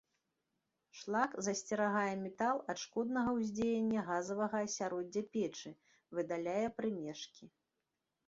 Шлак 0.99 1.35
засцерагае 1.47 2.13
метал 2.21 2.57
ад 2.73 2.77
шкоднага 2.85 3.35
ўздзеяння 3.35 4.05
газавага 4.09 4.57
асяроддзя 4.67 5.23
печы, 5.35 5.71
выдаляе 6.19 6.67
прымешкі. 6.79 7.43